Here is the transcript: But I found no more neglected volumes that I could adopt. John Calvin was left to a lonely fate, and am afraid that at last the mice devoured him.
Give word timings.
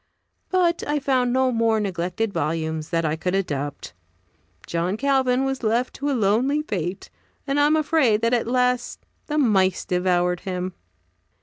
But 0.49 0.81
I 0.87 0.97
found 0.97 1.31
no 1.31 1.51
more 1.51 1.79
neglected 1.79 2.33
volumes 2.33 2.89
that 2.89 3.05
I 3.05 3.15
could 3.15 3.35
adopt. 3.35 3.93
John 4.65 4.97
Calvin 4.97 5.45
was 5.45 5.61
left 5.61 5.93
to 5.97 6.09
a 6.09 6.13
lonely 6.17 6.63
fate, 6.63 7.11
and 7.45 7.59
am 7.59 7.75
afraid 7.75 8.21
that 8.21 8.33
at 8.33 8.47
last 8.47 9.05
the 9.27 9.37
mice 9.37 9.85
devoured 9.85 10.39
him. 10.39 10.73